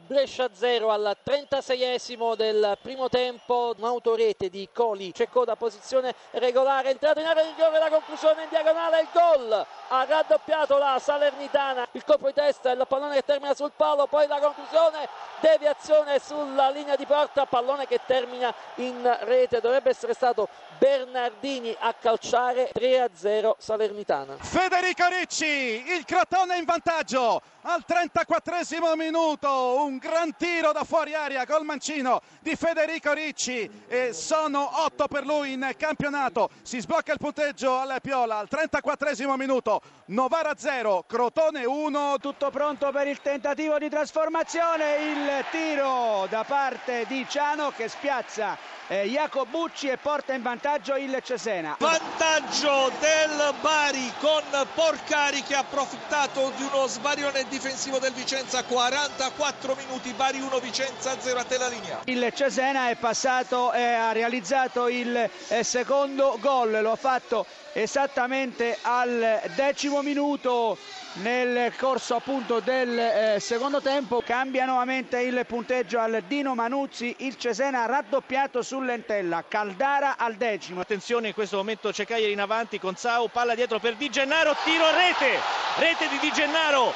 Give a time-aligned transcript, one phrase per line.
[0.00, 7.20] Brescia 0 al 36esimo del primo tempo, un'autorete di Coli, cercò da posizione regolare, entrato
[7.20, 12.04] in area di rigore, la conclusione in diagonale, il gol, ha raddoppiato la Salernitana, il
[12.04, 15.08] colpo di testa, il pallone che termina sul palo, poi la conclusione,
[15.40, 21.94] deviazione sulla linea di porta, pallone che termina in rete, dovrebbe essere stato Bernardini a
[21.94, 24.36] calciare 3-0 Salernitana.
[24.38, 27.42] Federico Ricci, il Crotone in vantaggio.
[27.62, 33.70] Al 34 minuto, un gran tiro da fuori aria col mancino di Federico Ricci.
[33.86, 38.38] E sono 8 per lui in campionato, si sblocca il punteggio alla Piola.
[38.38, 42.16] Al 34 minuto, Novara 0, Crotone 1.
[42.18, 48.56] Tutto pronto per il tentativo di trasformazione, il tiro da parte di Ciano che spiazza
[48.90, 51.76] eh, Jacobucci e porta in vantaggio il Cesena.
[51.78, 54.42] Vantaggio del Bari con
[54.74, 58.64] Porcari che ha approfittato di uno sbarione difensivo del Vicenza.
[58.64, 62.00] 44 minuti Bari 1 Vicenza 0 a te la linea.
[62.04, 66.80] Il Cesena è passato e ha realizzato il eh, secondo gol.
[66.80, 70.76] Lo ha fatto esattamente al decimo minuto
[71.14, 74.22] nel corso appunto del eh, secondo tempo.
[74.24, 80.80] Cambia nuovamente il punteggio al Dino Manuzzi il Cesena raddoppiato sull'entella Caldara al decimo.
[80.80, 84.56] Attenzione in questo momento c'è Cagliari in avanti con Sau palla dietro per Di Gennaro
[84.64, 85.38] tiro a rete
[85.76, 86.92] rete di Di Gennaro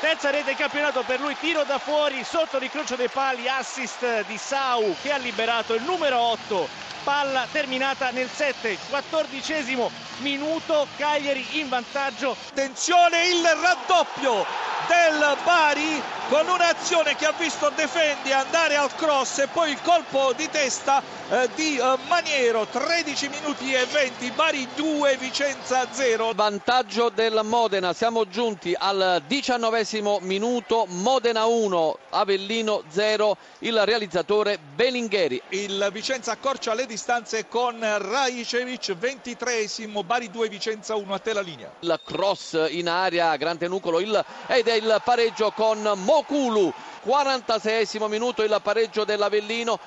[0.00, 4.38] terza rete in campionato per lui tiro da fuori sotto l'incrocio dei pali assist di
[4.38, 6.68] Sau che ha liberato il numero 8
[7.02, 12.36] palla terminata nel 7 14 minuto Cagliari in vantaggio.
[12.50, 14.44] Attenzione il raddoppio
[14.86, 20.32] del Bari con un'azione che ha visto Defendi andare al cross e poi il colpo
[20.36, 22.66] di testa eh, di eh, Maniero.
[22.66, 30.18] 13 minuti e 20 Bari 2 Vicenza 0 vantaggio del Modena siamo giunti al diciannovesimo
[30.22, 38.96] minuto Modena 1 Avellino 0 il realizzatore Bellingheri il Vicenza accorcia le distanze con Raicevic
[38.98, 41.70] 23esimo Bari 2 Vicenza 1 a te la linea.
[41.78, 48.42] Il cross in aria grande nucolo il, ed è il pareggio con Mokulu 46 minuto
[48.42, 49.78] il pareggio dell'Avellino